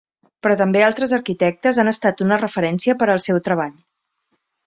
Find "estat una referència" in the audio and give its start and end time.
1.91-2.97